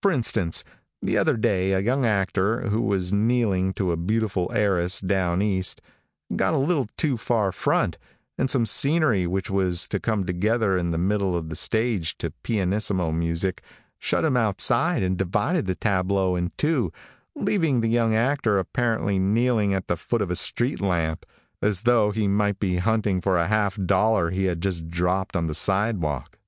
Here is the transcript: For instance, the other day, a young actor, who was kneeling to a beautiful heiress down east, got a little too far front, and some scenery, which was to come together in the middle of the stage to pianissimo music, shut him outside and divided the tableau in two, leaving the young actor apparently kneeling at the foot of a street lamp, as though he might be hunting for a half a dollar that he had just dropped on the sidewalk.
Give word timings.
For 0.00 0.10
instance, 0.10 0.64
the 1.02 1.18
other 1.18 1.36
day, 1.36 1.72
a 1.74 1.80
young 1.80 2.06
actor, 2.06 2.70
who 2.70 2.80
was 2.80 3.12
kneeling 3.12 3.74
to 3.74 3.92
a 3.92 3.96
beautiful 3.98 4.50
heiress 4.50 5.02
down 5.02 5.42
east, 5.42 5.82
got 6.34 6.54
a 6.54 6.56
little 6.56 6.86
too 6.96 7.18
far 7.18 7.52
front, 7.52 7.98
and 8.38 8.48
some 8.48 8.64
scenery, 8.64 9.26
which 9.26 9.50
was 9.50 9.86
to 9.88 10.00
come 10.00 10.24
together 10.24 10.78
in 10.78 10.92
the 10.92 10.96
middle 10.96 11.36
of 11.36 11.50
the 11.50 11.56
stage 11.56 12.16
to 12.16 12.30
pianissimo 12.42 13.12
music, 13.12 13.60
shut 13.98 14.24
him 14.24 14.34
outside 14.34 15.02
and 15.02 15.18
divided 15.18 15.66
the 15.66 15.74
tableau 15.74 16.36
in 16.36 16.52
two, 16.56 16.90
leaving 17.34 17.82
the 17.82 17.88
young 17.90 18.14
actor 18.14 18.58
apparently 18.58 19.18
kneeling 19.18 19.74
at 19.74 19.88
the 19.88 19.96
foot 19.98 20.22
of 20.22 20.30
a 20.30 20.36
street 20.36 20.80
lamp, 20.80 21.26
as 21.60 21.82
though 21.82 22.12
he 22.12 22.26
might 22.26 22.58
be 22.58 22.76
hunting 22.78 23.20
for 23.20 23.36
a 23.36 23.48
half 23.48 23.76
a 23.76 23.82
dollar 23.82 24.30
that 24.30 24.36
he 24.38 24.44
had 24.44 24.62
just 24.62 24.88
dropped 24.88 25.36
on 25.36 25.48
the 25.48 25.54
sidewalk. 25.54 26.38